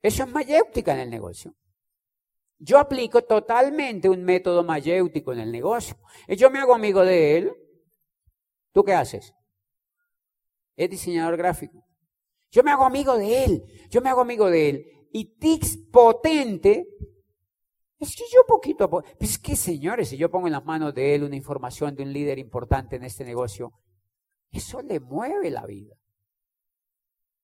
Eso 0.00 0.22
es 0.22 0.30
mayéutica 0.30 0.94
en 0.94 1.00
el 1.00 1.10
negocio. 1.10 1.54
Yo 2.58 2.78
aplico 2.78 3.22
totalmente 3.22 4.08
un 4.08 4.24
método 4.24 4.64
mayéutico 4.64 5.32
en 5.32 5.40
el 5.40 5.52
negocio. 5.52 5.96
Y 6.26 6.36
yo 6.36 6.50
me 6.50 6.58
hago 6.58 6.74
amigo 6.74 7.04
de 7.04 7.38
él. 7.38 7.52
¿Tú 8.72 8.84
qué 8.84 8.94
haces? 8.94 9.32
Es 10.76 10.90
diseñador 10.90 11.36
gráfico. 11.36 11.84
Yo 12.50 12.62
me 12.62 12.70
hago 12.70 12.84
amigo 12.84 13.16
de 13.16 13.44
él. 13.44 13.64
Yo 13.90 14.00
me 14.00 14.08
hago 14.08 14.22
amigo 14.22 14.50
de 14.50 14.70
él. 14.70 14.86
Y 15.12 15.36
tics 15.38 15.76
potente. 15.92 16.86
Es 17.98 18.14
que 18.14 18.24
yo 18.32 18.44
poquito 18.46 18.84
a 18.84 18.90
poco. 18.90 19.08
Pues 19.18 19.32
es 19.32 19.38
que, 19.38 19.56
señores, 19.56 20.08
si 20.08 20.16
yo 20.16 20.30
pongo 20.30 20.46
en 20.46 20.52
las 20.52 20.64
manos 20.64 20.94
de 20.94 21.14
él 21.14 21.24
una 21.24 21.36
información 21.36 21.94
de 21.94 22.04
un 22.04 22.12
líder 22.12 22.38
importante 22.38 22.96
en 22.96 23.04
este 23.04 23.24
negocio, 23.24 23.72
eso 24.50 24.82
le 24.82 25.00
mueve 25.00 25.50
la 25.50 25.66
vida. 25.66 25.97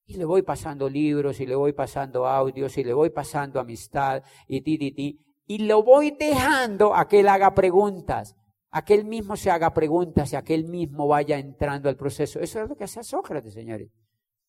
Y 0.06 0.16
le 0.16 0.25
voy 0.25 0.42
pasando 0.42 0.88
libros, 0.88 1.40
y 1.40 1.46
le 1.46 1.54
voy 1.54 1.73
pasando 1.73 2.26
audios, 2.26 2.76
y 2.76 2.84
le 2.84 2.92
voy 2.92 3.11
pasando 3.11 3.58
amistad, 3.58 4.23
y 4.46 4.61
ti, 4.61 4.78
ti, 4.78 4.92
ti. 4.92 5.20
Y 5.46 5.58
lo 5.58 5.82
voy 5.82 6.11
dejando 6.18 6.94
a 6.94 7.08
que 7.08 7.20
él 7.20 7.28
haga 7.28 7.54
preguntas, 7.54 8.34
a 8.70 8.84
que 8.84 8.94
él 8.94 9.04
mismo 9.04 9.37
se 9.37 9.50
haga 9.50 9.73
preguntas 9.73 10.32
y 10.32 10.37
a 10.37 10.42
que 10.42 10.54
él 10.54 10.64
mismo 10.64 11.06
vaya 11.06 11.38
entrando 11.38 11.88
al 11.88 11.96
proceso. 11.96 12.40
Eso 12.40 12.61
es 12.61 12.68
lo 12.68 12.76
que 12.76 12.84
hacía 12.84 13.02
Sócrates, 13.02 13.54
señores. 13.54 13.90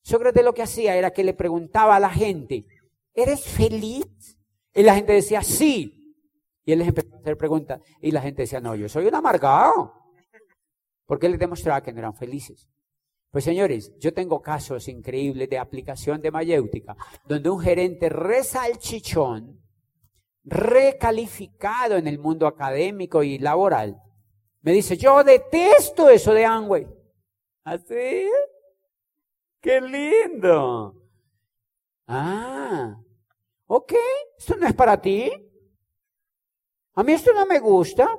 Sócrates 0.01 0.43
lo 0.43 0.53
que 0.53 0.63
hacía 0.63 0.95
era 0.95 1.11
que 1.11 1.23
le 1.23 1.33
preguntaba 1.33 1.95
a 1.95 1.99
la 1.99 2.09
gente, 2.09 2.65
¿eres 3.13 3.43
feliz? 3.43 4.37
Y 4.73 4.83
la 4.83 4.95
gente 4.95 5.13
decía, 5.13 5.41
sí. 5.41 6.15
Y 6.63 6.71
él 6.71 6.79
les 6.79 6.87
empezó 6.87 7.15
a 7.15 7.19
hacer 7.19 7.37
preguntas. 7.37 7.81
Y 8.01 8.11
la 8.11 8.21
gente 8.21 8.41
decía, 8.41 8.59
no, 8.59 8.75
yo 8.75 8.89
soy 8.89 9.05
un 9.05 9.15
amargado. 9.15 9.93
Porque 11.05 11.27
él 11.27 11.33
les 11.33 11.39
demostraba 11.39 11.81
que 11.81 11.93
no 11.93 11.99
eran 11.99 12.15
felices. 12.15 12.67
Pues 13.35 13.43
señores, 13.43 13.91
yo 13.99 14.13
tengo 14.13 14.41
casos 14.41 14.87
increíbles 14.87 15.49
de 15.49 15.57
aplicación 15.57 16.21
de 16.21 16.31
mayéutica, 16.31 16.95
donde 17.27 17.49
un 17.49 17.59
gerente 17.59 18.07
resalchichón, 18.07 19.61
recalificado 20.45 21.97
en 21.97 22.07
el 22.07 22.17
mundo 22.17 22.47
académico 22.47 23.23
y 23.23 23.37
laboral, 23.37 24.01
me 24.61 24.71
dice, 24.71 24.95
yo 24.95 25.21
detesto 25.21 26.07
eso 26.09 26.33
de 26.33 26.45
Amway. 26.45 26.87
¿Así? 27.65 28.29
¡Qué 29.59 29.81
lindo! 29.81 30.95
Ah, 32.07 32.95
ok, 33.65 33.93
esto 34.37 34.55
no 34.55 34.65
es 34.65 34.73
para 34.73 35.01
ti. 35.01 35.29
A 36.93 37.03
mí 37.03 37.11
esto 37.11 37.33
no 37.33 37.45
me 37.45 37.59
gusta. 37.59 38.17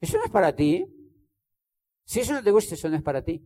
Eso 0.00 0.18
no 0.18 0.24
es 0.24 0.30
para 0.30 0.54
ti. 0.54 0.86
Si 2.04 2.20
eso 2.20 2.32
no 2.32 2.44
te 2.44 2.52
gusta, 2.52 2.76
eso 2.76 2.88
no 2.88 2.94
es 2.94 3.02
para 3.02 3.24
ti. 3.24 3.44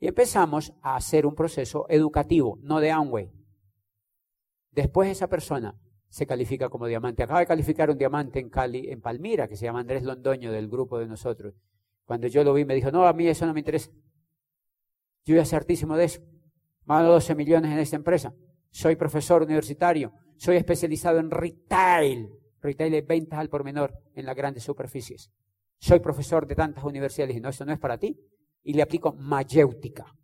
Y 0.00 0.08
empezamos 0.08 0.72
a 0.80 0.96
hacer 0.96 1.26
un 1.26 1.34
proceso 1.34 1.84
educativo, 1.90 2.58
no 2.62 2.80
de 2.80 2.90
Amway. 2.90 3.30
Después 4.70 5.10
esa 5.10 5.28
persona 5.28 5.78
se 6.08 6.26
califica 6.26 6.70
como 6.70 6.86
diamante. 6.86 7.22
Acaba 7.22 7.40
de 7.40 7.46
calificar 7.46 7.90
un 7.90 7.98
diamante 7.98 8.40
en 8.40 8.48
Cali, 8.48 8.90
en 8.90 9.02
Palmira, 9.02 9.46
que 9.46 9.56
se 9.56 9.66
llama 9.66 9.80
Andrés 9.80 10.02
Londoño 10.02 10.50
del 10.52 10.68
grupo 10.68 10.98
de 10.98 11.06
nosotros. 11.06 11.54
Cuando 12.06 12.28
yo 12.28 12.42
lo 12.42 12.54
vi 12.54 12.64
me 12.64 12.74
dijo, 12.74 12.90
no, 12.90 13.06
a 13.06 13.12
mí 13.12 13.28
eso 13.28 13.44
no 13.44 13.52
me 13.52 13.60
interesa. 13.60 13.90
Yo 15.26 15.34
voy 15.34 15.40
a 15.40 15.44
ser 15.44 15.58
artísimo 15.58 15.94
de 15.98 16.04
eso. 16.04 16.22
Más 16.86 17.02
de 17.02 17.08
12 17.08 17.34
millones 17.34 17.70
en 17.70 17.78
esta 17.78 17.96
empresa. 17.96 18.34
Soy 18.70 18.96
profesor 18.96 19.42
universitario. 19.42 20.14
Soy 20.38 20.56
especializado 20.56 21.18
en 21.18 21.30
retail. 21.30 22.30
Retail 22.62 22.94
es 22.94 23.06
ventas 23.06 23.38
al 23.38 23.50
por 23.50 23.64
menor 23.64 23.92
en 24.14 24.24
las 24.24 24.34
grandes 24.34 24.64
superficies. 24.64 25.30
Soy 25.78 26.00
profesor 26.00 26.46
de 26.46 26.54
tantas 26.54 26.84
universidades. 26.84 27.36
Y 27.36 27.40
no, 27.40 27.50
eso 27.50 27.66
no 27.66 27.72
es 27.72 27.78
para 27.78 27.98
ti 27.98 28.18
y 28.62 28.74
le 28.74 28.82
aplico 28.82 29.12
mayéutica, 29.12 30.14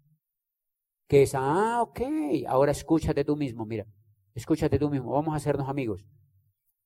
que 1.08 1.22
es, 1.22 1.34
ah, 1.34 1.82
ok, 1.82 2.00
ahora 2.46 2.72
escúchate 2.72 3.24
tú 3.24 3.36
mismo, 3.36 3.64
mira, 3.64 3.86
escúchate 4.34 4.78
tú 4.78 4.90
mismo, 4.90 5.12
vamos 5.12 5.34
a 5.34 5.36
hacernos 5.36 5.68
amigos. 5.68 6.04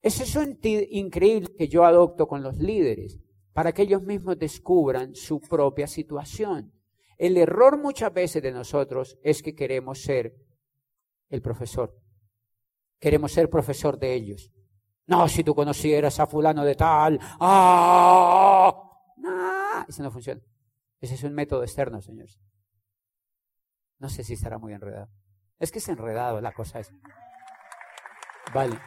Eso 0.02 0.22
es 0.22 0.34
un 0.36 0.58
increíble 0.62 1.54
que 1.56 1.68
yo 1.68 1.84
adopto 1.84 2.26
con 2.26 2.42
los 2.42 2.56
líderes, 2.58 3.18
para 3.52 3.72
que 3.72 3.82
ellos 3.82 4.02
mismos 4.02 4.38
descubran 4.38 5.14
su 5.14 5.40
propia 5.40 5.86
situación. 5.86 6.72
El 7.18 7.36
error 7.36 7.78
muchas 7.78 8.12
veces 8.12 8.42
de 8.42 8.52
nosotros 8.52 9.18
es 9.22 9.42
que 9.42 9.54
queremos 9.54 10.00
ser 10.00 10.34
el 11.28 11.42
profesor. 11.42 11.94
Queremos 12.98 13.32
ser 13.32 13.50
profesor 13.50 13.98
de 13.98 14.14
ellos. 14.14 14.50
No, 15.06 15.28
si 15.28 15.42
tú 15.42 15.54
conocieras 15.54 16.20
a 16.20 16.26
fulano 16.26 16.64
de 16.64 16.74
tal, 16.76 17.18
ah, 17.40 18.72
no, 19.16 19.86
eso 19.88 20.02
no 20.02 20.10
funciona. 20.10 20.40
Ese 21.00 21.14
es 21.14 21.22
un 21.24 21.34
método 21.34 21.62
externo, 21.62 22.00
señores. 22.00 22.38
No 23.98 24.08
sé 24.08 24.24
si 24.24 24.34
estará 24.34 24.58
muy 24.58 24.72
enredado. 24.72 25.08
Es 25.58 25.70
que 25.70 25.78
es 25.78 25.88
enredado 25.88 26.40
la 26.40 26.52
cosa 26.52 26.80
esa. 26.80 26.94
Vale. 28.54 28.78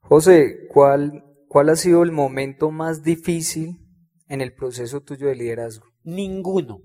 José, 0.00 0.66
¿cuál, 0.68 1.24
¿cuál 1.48 1.68
ha 1.70 1.76
sido 1.76 2.02
el 2.02 2.12
momento 2.12 2.70
más 2.70 3.02
difícil 3.02 3.80
en 4.28 4.40
el 4.40 4.54
proceso 4.54 5.02
tuyo 5.02 5.28
de 5.28 5.36
liderazgo? 5.36 5.86
Ninguno. 6.02 6.80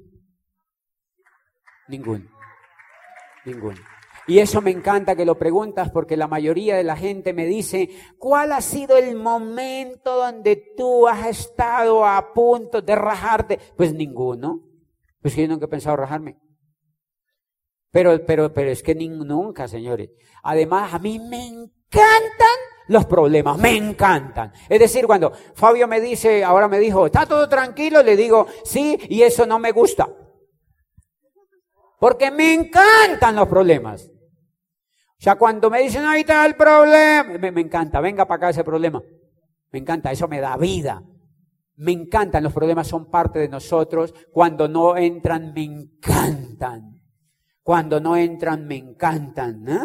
Ninguno. 1.88 2.29
Ninguno. 3.46 3.82
Y 4.29 4.38
eso 4.38 4.62
me 4.62 4.69
encanta 4.69 5.15
que 5.15 5.25
lo 5.25 5.39
preguntas 5.39 5.89
porque 5.89 6.15
la 6.15 6.27
mayoría 6.27 6.75
de 6.75 6.83
la 6.83 6.95
gente 6.95 7.33
me 7.33 7.48
dice, 7.48 7.89
¿cuál 8.19 8.51
ha 8.51 8.62
sido 8.62 8.95
el 8.95 9.15
momento 9.15 10.17
donde 10.17 10.55
tú 10.77 11.07
has 11.07 11.25
estado 11.25 12.05
a 12.05 12.31
punto 12.31 12.79
de 12.79 12.95
rajarte? 12.95 13.59
Pues 13.75 13.91
ninguno. 13.91 14.62
Pues 15.19 15.36
yo 15.36 15.48
nunca 15.48 15.65
he 15.65 15.69
pensado 15.69 15.95
rajarme. 15.95 16.38
Pero, 17.89 18.24
pero, 18.24 18.53
pero 18.53 18.69
es 18.69 18.83
que 18.83 18.93
nunca, 18.93 19.67
señores. 19.67 20.12
Además, 20.43 20.93
a 20.93 21.00
mí 21.00 21.17
me 21.17 21.48
encantan 21.48 22.59
los 22.88 23.07
problemas, 23.07 23.57
me 23.57 23.75
encantan. 23.77 24.53
Es 24.69 24.79
decir, 24.79 25.07
cuando 25.07 25.31
Fabio 25.55 25.88
me 25.88 26.00
dice, 26.00 26.43
ahora 26.43 26.67
me 26.67 26.77
dijo, 26.77 27.07
¿está 27.07 27.25
todo 27.25 27.50
tranquilo? 27.50 28.03
Le 28.03 28.15
digo, 28.15 28.45
sí, 28.63 28.95
y 29.09 29.24
eso 29.24 29.48
no 29.48 29.57
me 29.57 29.71
gusta. 29.71 30.07
Porque 32.00 32.29
me 32.29 32.53
encantan 32.53 33.36
los 33.36 33.48
problemas. 33.48 34.07
Sea, 35.19 35.35
cuando 35.35 35.69
me 35.69 35.81
dicen, 35.81 36.05
ahí 36.05 36.21
está 36.21 36.45
el 36.45 36.55
problema, 36.55 37.38
me, 37.38 37.61
encanta, 37.61 37.99
venga 37.99 38.25
para 38.25 38.38
acá 38.38 38.49
ese 38.51 38.63
problema. 38.63 39.03
Me 39.69 39.79
encanta, 39.79 40.11
eso 40.13 40.29
me 40.29 40.39
da 40.39 40.55
vida. 40.55 41.03
Me 41.75 41.91
encantan, 41.91 42.43
los 42.43 42.53
problemas 42.53 42.88
son 42.88 43.11
parte 43.11 43.39
de 43.39 43.49
nosotros. 43.49 44.13
Cuando 44.31 44.69
no 44.69 44.95
entran, 44.95 45.53
me 45.53 45.63
encantan. 45.63 47.01
Cuando 47.61 47.99
no 47.99 48.15
entran, 48.15 48.65
me 48.65 48.77
encantan. 48.77 49.67
¿eh? 49.67 49.79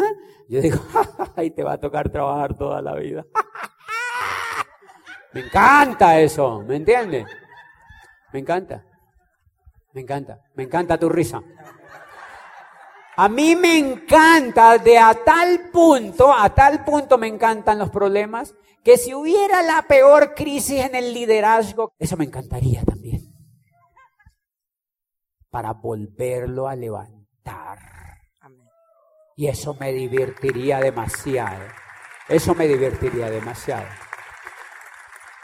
Yo 0.49 0.61
digo, 0.61 0.79
ahí 1.37 1.51
te 1.51 1.65
va 1.65 1.75
a 1.75 1.81
tocar 1.81 2.11
trabajar 2.11 2.57
toda 2.57 2.81
la 2.81 2.95
vida. 2.95 3.25
me 5.33 5.41
encanta 5.41 6.21
eso, 6.21 6.63
¿me 6.63 6.77
entiendes? 6.77 7.27
Me 8.33 8.39
encanta. 8.39 8.85
Me 9.93 10.01
encanta. 10.01 10.41
Me 10.55 10.63
encanta 10.63 10.97
tu 10.97 11.09
risa. 11.09 11.43
A 13.17 13.29
mí 13.29 13.55
me 13.55 13.79
encanta 13.79 14.79
de 14.79 14.99
a 14.99 15.15
tal 15.15 15.71
punto, 15.71 16.33
a 16.33 16.53
tal 16.53 16.85
punto 16.85 17.17
me 17.17 17.29
encantan 17.29 17.79
los 17.79 17.91
problemas, 17.91 18.55
que 18.83 18.99
si 18.99 19.15
hubiera 19.15 19.63
la 19.63 19.83
peor 19.83 20.35
crisis 20.35 20.85
en 20.85 20.95
el 20.95 21.15
liderazgo, 21.15 21.93
eso 21.99 22.17
me 22.17 22.25
encantaría 22.25 22.83
también. 22.83 23.23
Para 25.49 25.73
volverlo 25.73 26.67
a 26.67 26.75
levantar. 26.75 27.79
Y 29.37 29.47
eso 29.47 29.75
me 29.75 29.93
divertiría 29.93 30.81
demasiado. 30.81 31.65
Eso 32.29 32.55
me 32.55 32.67
divertiría 32.67 33.31
demasiado. 33.31 33.87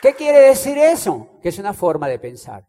¿Qué 0.00 0.15
quiere 0.15 0.41
decir 0.41 0.79
eso? 0.79 1.39
Que 1.43 1.50
es 1.50 1.59
una 1.59 1.73
forma 1.73 2.09
de 2.09 2.19
pensar. 2.19 2.67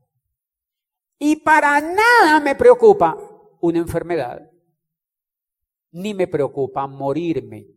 Y 1.17 1.37
para 1.37 1.79
nada 1.79 2.39
me 2.39 2.55
preocupa 2.55 3.17
una 3.61 3.77
enfermedad, 3.77 4.50
ni 5.91 6.13
me 6.13 6.27
preocupa 6.27 6.87
morirme, 6.87 7.67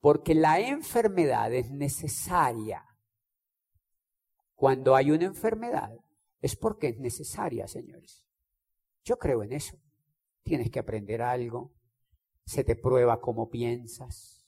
porque 0.00 0.34
la 0.34 0.60
enfermedad 0.60 1.52
es 1.52 1.70
necesaria. 1.70 2.84
Cuando 4.54 4.94
hay 4.94 5.10
una 5.10 5.24
enfermedad, 5.24 5.92
es 6.40 6.56
porque 6.56 6.88
es 6.88 6.98
necesaria, 6.98 7.66
señores. 7.66 8.24
Yo 9.04 9.18
creo 9.18 9.42
en 9.42 9.52
eso. 9.52 9.76
Tienes 10.42 10.70
que 10.70 10.78
aprender 10.78 11.22
algo, 11.22 11.74
se 12.44 12.64
te 12.64 12.76
prueba 12.76 13.20
cómo 13.20 13.50
piensas. 13.50 14.46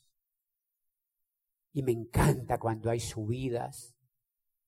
Y 1.73 1.83
me 1.83 1.93
encanta 1.93 2.59
cuando 2.59 2.91
hay 2.91 3.01
subidas, 3.01 3.97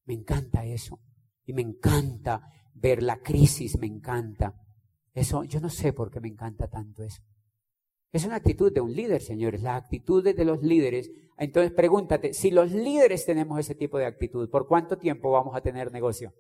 me 0.05 0.15
encanta 0.15 0.65
eso. 0.65 1.01
Y 1.45 1.53
me 1.53 1.63
encanta 1.63 2.53
ver 2.75 3.03
la 3.03 3.21
crisis, 3.23 3.79
me 3.79 3.87
encanta. 3.87 4.61
Eso, 5.13 5.45
yo 5.45 5.61
no 5.61 5.71
sé 5.71 5.93
por 5.93 6.11
qué 6.11 6.21
me 6.21 6.29
encanta 6.29 6.69
tanto 6.69 7.03
eso. 7.03 7.23
Es 8.13 8.25
una 8.25 8.37
actitud 8.37 8.73
de 8.73 8.81
un 8.81 8.93
líder, 8.93 9.23
señores, 9.23 9.63
las 9.63 9.83
actitudes 9.83 10.35
de 10.35 10.45
los 10.45 10.63
líderes. 10.63 11.11
Entonces 11.39 11.73
pregúntate, 11.73 12.35
si 12.35 12.51
los 12.51 12.73
líderes 12.73 13.25
tenemos 13.25 13.59
ese 13.59 13.75
tipo 13.75 13.99
de 13.99 14.07
actitud, 14.07 14.51
¿por 14.51 14.67
cuánto 14.67 14.99
tiempo 14.99 15.31
vamos 15.31 15.55
a 15.55 15.61
tener 15.61 15.93
negocio? 15.93 16.33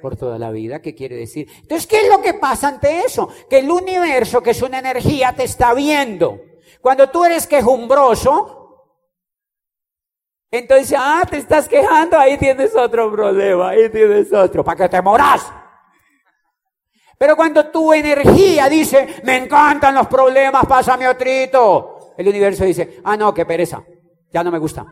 Por 0.00 0.16
toda 0.16 0.38
la 0.38 0.50
vida, 0.50 0.80
¿qué 0.80 0.94
quiere 0.94 1.16
decir? 1.16 1.48
Entonces, 1.62 1.86
¿qué 1.86 2.02
es 2.02 2.08
lo 2.08 2.20
que 2.20 2.34
pasa 2.34 2.68
ante 2.68 3.00
eso? 3.00 3.28
Que 3.48 3.58
el 3.58 3.70
universo, 3.70 4.42
que 4.42 4.50
es 4.50 4.62
una 4.62 4.78
energía, 4.78 5.34
te 5.36 5.44
está 5.44 5.72
viendo. 5.72 6.40
Cuando 6.80 7.08
tú 7.10 7.24
eres 7.24 7.46
quejumbroso, 7.46 8.64
entonces, 10.50 10.94
ah, 10.96 11.22
te 11.28 11.38
estás 11.38 11.68
quejando, 11.68 12.18
ahí 12.18 12.38
tienes 12.38 12.74
otro 12.76 13.10
problema, 13.10 13.70
ahí 13.70 13.88
tienes 13.88 14.32
otro, 14.32 14.64
para 14.64 14.84
que 14.84 14.88
te 14.88 15.02
moras. 15.02 15.52
Pero 17.18 17.36
cuando 17.36 17.70
tu 17.70 17.92
energía 17.92 18.68
dice, 18.68 19.20
me 19.24 19.36
encantan 19.36 19.94
los 19.94 20.06
problemas, 20.06 20.66
pásame 20.66 21.08
otrito, 21.08 22.14
el 22.16 22.28
universo 22.28 22.64
dice, 22.64 23.00
ah, 23.04 23.16
no, 23.16 23.32
qué 23.32 23.46
pereza, 23.46 23.84
ya 24.32 24.42
no 24.42 24.50
me 24.50 24.58
gusta. 24.58 24.84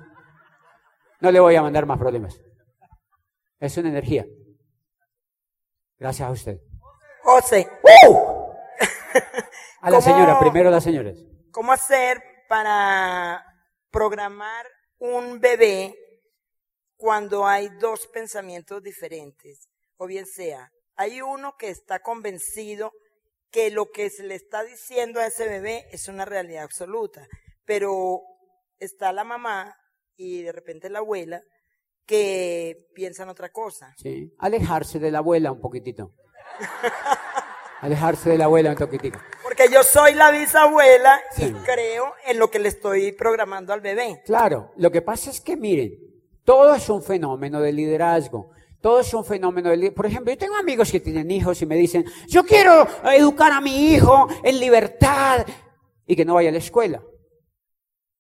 No 1.21 1.31
le 1.31 1.41
voy 1.41 1.55
a 1.55 1.63
mandar 1.63 1.87
más 1.87 1.99
problemas. 1.99 2.41
Es 3.61 3.77
una 3.77 3.91
energía. 3.91 4.27
Gracias 5.99 6.29
a 6.29 6.33
usted. 6.33 6.59
José. 7.23 7.69
¡Uh! 8.09 8.53
A 9.83 9.91
la 9.91 10.01
señora, 10.01 10.39
primero 10.39 10.71
las 10.71 10.85
señoras. 10.85 11.19
¿Cómo 11.51 11.73
hacer 11.73 12.23
para 12.49 13.45
programar 13.91 14.67
un 14.99 15.41
bebé 15.41 15.95
cuando 16.97 17.47
hay 17.47 17.69
dos 17.81 18.07
pensamientos 18.09 18.83
diferentes? 18.83 19.69
O 19.97 20.07
bien 20.07 20.27
sea, 20.27 20.71
hay 20.97 21.21
uno 21.23 21.57
que 21.59 21.69
está 21.71 22.01
convencido 22.01 22.93
que 23.51 23.71
lo 23.71 23.91
que 23.91 24.11
se 24.11 24.25
le 24.25 24.35
está 24.35 24.65
diciendo 24.65 25.21
a 25.21 25.27
ese 25.27 25.47
bebé 25.47 25.87
es 25.93 26.09
una 26.09 26.25
realidad 26.25 26.65
absoluta, 26.65 27.27
pero 27.65 28.23
está 28.79 29.13
la 29.13 29.25
mamá 29.25 29.77
y 30.17 30.43
de 30.43 30.53
repente 30.53 30.91
la 30.91 31.01
abuela 31.01 31.43
que 32.07 32.89
piensan 32.95 33.29
otra 33.29 33.51
cosa. 33.51 33.95
Sí. 33.99 34.33
Alejarse 34.39 34.99
de 34.99 35.11
la 35.11 35.19
abuela 35.19 35.53
un 35.53 35.61
poquitito. 35.61 36.15
Alejarse 37.81 38.31
de 38.31 38.39
la 38.39 38.45
abuela 38.45 38.71
un 38.71 38.77
poquitito. 38.77 39.19
Porque 39.43 39.69
yo 39.71 39.83
soy 39.83 40.15
la 40.15 40.31
bisabuela 40.31 41.21
y 41.37 41.53
creo 41.53 42.15
en 42.27 42.39
lo 42.39 42.51
que 42.51 42.59
le 42.59 42.69
estoy 42.69 43.13
programando 43.13 43.73
al 43.73 43.81
bebé. 43.81 44.23
Claro, 44.25 44.73
lo 44.77 44.91
que 44.91 45.03
pasa 45.03 45.31
es 45.31 45.41
que 45.41 45.57
miren, 45.57 45.93
todo 46.45 46.75
es 46.75 46.89
un 46.89 47.03
fenómeno 47.03 47.61
de 47.61 47.73
liderazgo. 47.73 48.51
Todo 48.83 49.01
es 49.01 49.15
un 49.15 49.25
fenómeno. 49.25 49.71
Por 49.95 50.07
ejemplo, 50.07 50.33
yo 50.33 50.39
tengo 50.39 50.57
amigos 50.57 50.91
que 50.91 50.99
tienen 50.99 51.31
hijos 51.31 51.63
y 51.63 51.67
me 51.67 51.77
dicen, 51.77 52.05
yo 52.27 52.45
quiero 52.45 52.85
educar 53.05 53.53
a 53.53 53.61
mi 53.61 53.93
hijo 53.93 54.27
en 54.43 54.59
libertad 54.59 55.47
y 56.05 56.17
que 56.17 56.25
no 56.25 56.35
vaya 56.35 56.49
a 56.49 56.53
la 56.53 56.59
escuela. 56.59 57.01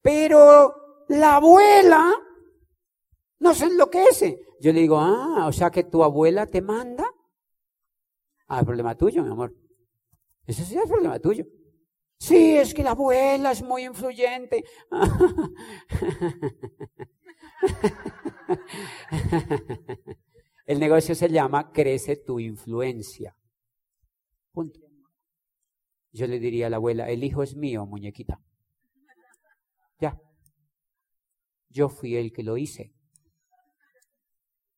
Pero 0.01 1.05
la 1.09 1.35
abuela 1.37 2.14
no 3.40 3.55
se 3.55 3.64
enloquece. 3.64 4.38
Yo 4.61 4.72
le 4.72 4.81
digo, 4.81 5.01
ah, 5.01 5.46
o 5.48 5.53
sea 5.53 5.70
que 5.70 5.83
tu 5.83 6.05
abuela 6.05 6.46
te 6.46 6.62
manda. 6.62 7.11
Ah, 8.46 8.61
el 8.61 8.64
problema 8.64 8.96
tuyo, 8.96 9.25
mi 9.25 9.33
amor. 9.33 9.53
Ese 10.46 10.64
sí 10.64 10.79
es 10.79 10.88
problema 10.88 11.18
tuyo. 11.18 11.44
Sí, 12.20 12.57
es 12.57 12.72
que 12.72 12.85
la 12.85 12.92
abuela 12.92 13.51
es 13.51 13.62
muy 13.62 13.85
influyente. 13.85 14.64
El 20.66 20.79
negocio 20.79 21.14
se 21.14 21.29
llama 21.29 21.72
Crece 21.72 22.16
tu 22.16 22.38
influencia. 22.38 23.37
Punto. 24.53 24.81
Yo 26.12 26.27
le 26.27 26.38
diría 26.38 26.66
a 26.66 26.70
la 26.70 26.77
abuela, 26.77 27.09
el 27.09 27.25
hijo 27.25 27.42
es 27.42 27.57
mío, 27.57 27.87
muñequita. 27.87 28.40
Ya. 29.98 30.20
Yo 31.70 31.88
fui 31.88 32.16
el 32.16 32.33
que 32.33 32.42
lo 32.42 32.57
hice. 32.59 32.92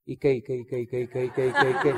¿Y 0.05 0.17
qué, 0.17 0.35
y 0.35 0.43
qué, 0.43 0.65
qué, 0.67 0.87
qué, 0.87 1.09
qué, 1.09 1.31
qué, 1.33 1.53
qué, 1.83 1.95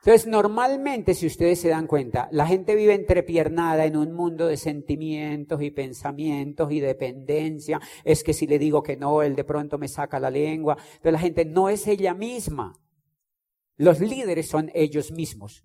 Entonces, 0.00 0.26
normalmente, 0.26 1.14
si 1.14 1.26
ustedes 1.26 1.60
se 1.60 1.68
dan 1.68 1.86
cuenta, 1.86 2.28
la 2.30 2.46
gente 2.46 2.74
vive 2.76 2.94
entrepiernada 2.94 3.84
en 3.84 3.96
un 3.96 4.12
mundo 4.12 4.46
de 4.46 4.56
sentimientos 4.56 5.60
y 5.60 5.70
pensamientos 5.70 6.70
y 6.70 6.80
dependencia. 6.80 7.80
Es 8.04 8.22
que 8.22 8.32
si 8.32 8.46
le 8.46 8.58
digo 8.58 8.82
que 8.82 8.96
no, 8.96 9.22
él 9.22 9.34
de 9.34 9.44
pronto 9.44 9.76
me 9.76 9.88
saca 9.88 10.20
la 10.20 10.30
lengua. 10.30 10.78
Pero 11.02 11.12
la 11.12 11.18
gente 11.18 11.44
no 11.44 11.68
es 11.68 11.86
ella 11.86 12.14
misma. 12.14 12.74
Los 13.76 14.00
líderes 14.00 14.48
son 14.48 14.70
ellos 14.74 15.10
mismos. 15.10 15.64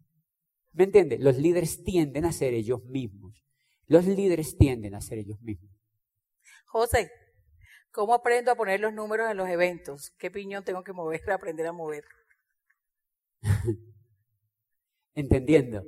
¿Me 0.72 0.86
entiende? 0.86 1.20
Los 1.20 1.38
líderes 1.38 1.84
tienden 1.84 2.26
a 2.26 2.32
ser 2.32 2.54
ellos 2.54 2.84
mismos. 2.86 3.46
Los 3.86 4.06
líderes 4.06 4.58
tienden 4.58 4.96
a 4.96 5.02
ser 5.02 5.20
ellos 5.20 5.40
mismos. 5.42 5.72
José, 6.66 7.12
¿Cómo 7.94 8.16
aprendo 8.16 8.52
a 8.52 8.56
poner 8.56 8.80
los 8.80 8.92
números 8.92 9.30
en 9.30 9.38
los 9.38 9.48
eventos? 9.48 10.16
¿Qué 10.18 10.32
piñón 10.32 10.64
tengo 10.64 10.84
que 10.84 10.94
mover 10.94 11.22
para 11.22 11.36
aprender 11.36 11.68
a 11.68 11.72
mover? 11.72 12.04
Entendiendo. 15.16 15.84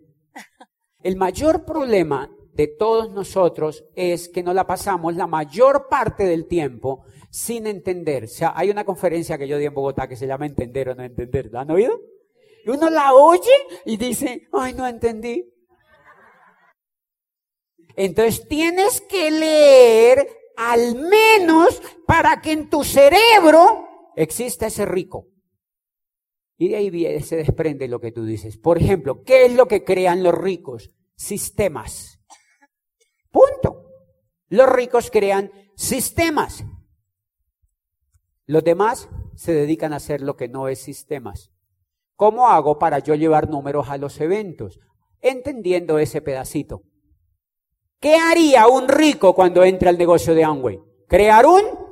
El 1.02 1.16
mayor 1.16 1.66
problema 1.66 2.32
de 2.54 2.68
todos 2.68 3.12
nosotros 3.12 3.86
es 3.96 4.30
que 4.30 4.42
nos 4.42 4.56
la 4.56 4.66
pasamos 4.66 5.16
la 5.16 5.28
mayor 5.28 5.88
parte 5.90 6.24
del 6.24 6.48
tiempo 6.48 7.06
sin 7.30 7.68
entender. 7.68 8.24
O 8.24 8.28
sea, 8.28 8.54
hay 8.56 8.70
una 8.70 8.86
conferencia 8.86 9.38
que 9.38 9.48
yo 9.48 9.58
di 9.58 9.66
en 9.66 9.74
Bogotá 9.74 10.08
que 10.08 10.16
se 10.16 10.26
llama 10.26 10.46
Entender 10.46 10.90
o 10.90 10.96
no 10.96 11.04
entender. 11.04 11.50
¿La 11.52 11.62
han 11.62 11.72
oído? 11.72 12.00
Y 12.66 12.70
uno 12.70 12.90
la 12.90 13.14
oye 13.14 13.52
y 13.86 13.98
dice, 13.98 14.48
ay, 14.54 14.74
no 14.74 14.88
entendí. 14.88 15.52
Entonces 17.96 18.48
tienes 18.48 19.02
que 19.02 19.32
leer 19.32 20.28
al 20.58 20.96
menos 20.96 21.82
para 22.08 22.42
que 22.42 22.54
en 22.54 22.70
tu 22.70 22.84
cerebro 22.84 24.12
exista 24.16 24.68
ese 24.68 24.86
rico. 24.86 25.28
Y 26.58 26.70
de 26.70 26.78
ahí 26.78 27.22
se 27.22 27.36
desprende 27.36 27.88
lo 27.88 28.00
que 28.00 28.12
tú 28.12 28.24
dices. 28.24 28.58
Por 28.58 28.78
ejemplo, 28.78 29.24
¿qué 29.24 29.46
es 29.46 29.54
lo 29.54 29.68
que 29.68 29.84
crean 29.84 30.24
los 30.24 30.34
ricos? 30.34 30.92
Sistemas. 31.16 32.20
Punto. 33.30 33.92
Los 34.48 34.70
ricos 34.70 35.12
crean 35.12 35.52
sistemas. 35.76 36.64
Los 38.46 38.64
demás 38.64 39.10
se 39.36 39.54
dedican 39.54 39.92
a 39.92 39.98
hacer 39.98 40.22
lo 40.22 40.38
que 40.38 40.48
no 40.48 40.70
es 40.70 40.80
sistemas. 40.80 41.52
¿Cómo 42.16 42.48
hago 42.48 42.80
para 42.80 43.00
yo 43.00 43.16
llevar 43.16 43.50
números 43.50 43.90
a 43.90 43.98
los 43.98 44.22
eventos? 44.22 44.80
Entendiendo 45.20 46.00
ese 46.00 46.22
pedacito. 46.22 46.84
¿Qué 48.00 48.16
haría 48.16 48.68
un 48.68 48.88
rico 48.88 49.34
cuando 49.34 49.64
entra 49.64 49.90
al 49.90 49.98
negocio 49.98 50.34
de 50.36 50.44
Amway? 50.44 50.80
Crear 51.08 51.46
un 51.46 51.85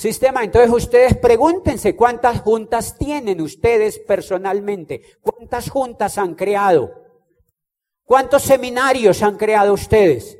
sistema. 0.00 0.42
Entonces 0.42 0.72
ustedes 0.72 1.16
pregúntense 1.16 1.94
cuántas 1.94 2.40
juntas 2.40 2.96
tienen 2.96 3.40
ustedes 3.40 3.98
personalmente. 3.98 5.18
¿Cuántas 5.20 5.68
juntas 5.68 6.18
han 6.18 6.34
creado? 6.34 6.94
¿Cuántos 8.04 8.42
seminarios 8.42 9.22
han 9.22 9.36
creado 9.36 9.74
ustedes? 9.74 10.38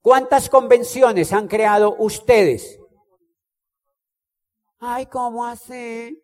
¿Cuántas 0.00 0.48
convenciones 0.48 1.32
han 1.32 1.48
creado 1.48 1.96
ustedes? 1.98 2.78
Ay, 4.78 5.06
¿cómo 5.06 5.46
hace? 5.46 6.22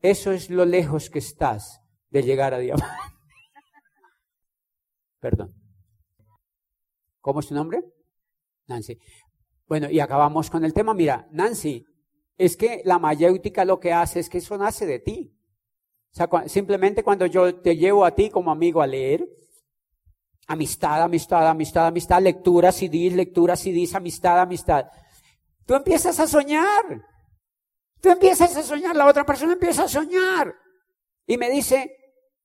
Eso 0.00 0.32
es 0.32 0.50
lo 0.50 0.66
lejos 0.66 1.08
que 1.08 1.20
estás 1.20 1.80
de 2.10 2.22
llegar 2.22 2.52
a 2.52 2.58
diamante. 2.58 2.86
Perdón. 5.20 5.54
¿Cómo 7.20 7.40
es 7.40 7.46
tu 7.46 7.54
nombre? 7.54 7.82
Nancy. 8.66 8.98
Bueno, 9.66 9.90
y 9.90 10.00
acabamos 10.00 10.50
con 10.50 10.64
el 10.64 10.72
tema. 10.72 10.94
Mira, 10.94 11.26
Nancy, 11.30 11.86
es 12.36 12.56
que 12.56 12.82
la 12.84 12.98
mayéutica 12.98 13.64
lo 13.64 13.80
que 13.80 13.92
hace 13.92 14.20
es 14.20 14.28
que 14.28 14.38
eso 14.38 14.56
nace 14.58 14.86
de 14.86 14.98
ti. 14.98 15.36
O 16.12 16.16
sea, 16.16 16.28
simplemente 16.48 17.02
cuando 17.02 17.26
yo 17.26 17.60
te 17.60 17.76
llevo 17.76 18.04
a 18.04 18.14
ti 18.14 18.30
como 18.30 18.50
amigo 18.50 18.80
a 18.82 18.86
leer, 18.86 19.26
Amistad, 20.46 21.02
amistad, 21.02 21.48
amistad, 21.48 21.86
amistad, 21.86 22.20
lectura, 22.20 22.70
CDs, 22.70 23.14
lectura, 23.14 23.56
CDs, 23.56 23.94
amistad, 23.94 24.40
amistad. 24.40 24.86
Tú 25.64 25.74
empiezas 25.74 26.20
a 26.20 26.26
soñar. 26.26 27.02
Tú 28.00 28.10
empiezas 28.10 28.54
a 28.54 28.62
soñar, 28.62 28.94
la 28.94 29.06
otra 29.06 29.24
persona 29.24 29.54
empieza 29.54 29.84
a 29.84 29.88
soñar. 29.88 30.54
Y 31.26 31.38
me 31.38 31.48
dice, 31.48 31.96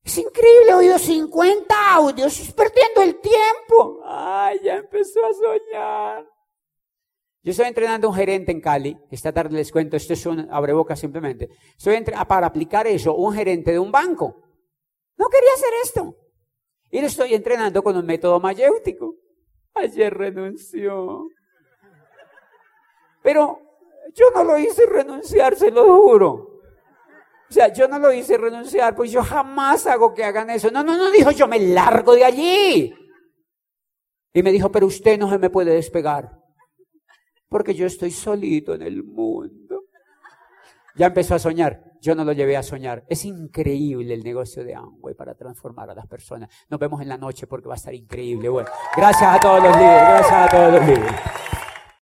es 0.02 0.18
increíble, 0.18 0.72
he 0.72 0.76
oído 0.76 0.98
50 0.98 1.94
audios, 1.94 2.54
perdiendo 2.54 3.02
el 3.02 3.20
tiempo. 3.20 4.00
Ay, 4.06 4.60
ya 4.64 4.76
empezó 4.78 5.20
a 5.26 5.34
soñar. 5.34 6.26
Yo 7.42 7.52
estoy 7.52 7.68
entrenando 7.68 8.08
a 8.08 8.10
un 8.10 8.16
gerente 8.16 8.52
en 8.52 8.60
Cali, 8.60 8.98
esta 9.10 9.32
tarde 9.32 9.56
les 9.56 9.72
cuento, 9.72 9.96
esto 9.96 10.14
es 10.14 10.26
un 10.26 10.52
abreboca 10.52 10.96
simplemente. 10.96 11.50
Estoy 11.78 12.04
para 12.28 12.48
aplicar 12.48 12.86
eso, 12.88 13.16
un 13.16 13.34
gerente 13.34 13.72
de 13.72 13.80
un 13.80 13.92
banco. 13.92 14.44
No 15.18 15.28
quería 15.28 15.54
hacer 15.54 15.70
esto. 15.84 16.16
Y 16.92 17.00
lo 17.00 17.08
estoy 17.08 17.34
entrenando 17.34 17.82
con 17.82 17.96
un 17.96 18.06
método 18.06 18.40
mayéutico. 18.40 19.16
Ayer 19.76 20.14
renunció. 20.14 21.28
Pero 23.24 23.60
yo 24.14 24.26
no 24.34 24.44
lo 24.44 24.58
hice 24.58 24.86
renunciar, 24.86 25.56
se 25.56 25.72
lo 25.72 25.86
juro. 25.86 26.50
O 27.50 27.54
sea, 27.54 27.72
yo 27.72 27.88
no 27.88 28.00
lo 28.00 28.12
hice 28.12 28.38
renunciar, 28.38 28.96
pues 28.96 29.12
yo 29.12 29.24
jamás 29.24 29.88
hago 29.88 30.14
que 30.14 30.24
hagan 30.24 30.50
eso. 30.50 30.70
No, 30.72 30.84
no, 30.84 30.98
no, 30.98 31.10
dijo, 31.10 31.32
yo 31.32 31.48
me 31.48 31.60
largo 31.60 32.16
de 32.16 32.26
allí. 32.26 32.94
Y 34.34 34.44
me 34.44 34.52
dijo, 34.52 34.72
pero 34.72 34.86
usted 34.86 35.18
no 35.18 35.30
se 35.30 35.38
me 35.38 35.50
puede 35.50 35.74
despegar. 35.74 36.39
Porque 37.50 37.74
yo 37.74 37.86
estoy 37.88 38.12
solito 38.12 38.76
en 38.76 38.84
el 38.84 39.04
mundo. 39.04 39.86
Ya 40.96 41.08
empezó 41.08 41.36
a 41.36 41.40
soñar. 41.40 41.84
Yo 42.02 42.16
no 42.16 42.24
lo 42.24 42.32
llevé 42.32 42.56
a 42.56 42.64
soñar. 42.64 43.04
Es 43.10 43.26
increíble 43.26 44.14
el 44.14 44.24
negocio 44.24 44.64
de 44.64 44.76
Amway 44.76 45.16
para 45.16 45.36
transformar 45.36 45.90
a 45.90 45.96
las 45.96 46.08
personas. 46.08 46.50
Nos 46.70 46.80
vemos 46.80 47.02
en 47.02 47.10
la 47.10 47.18
noche 47.18 47.48
porque 47.48 47.68
va 47.68 47.74
a 47.74 47.78
estar 47.78 47.94
increíble. 47.94 48.50
Bueno, 48.50 48.70
gracias 48.96 49.36
a 49.36 49.40
todos 49.40 49.64
los 49.64 49.76
líderes. 49.76 50.02
Gracias 50.02 50.34
a 50.34 50.50
todos 50.50 50.74
los 50.74 50.86
líderes. 50.86 51.12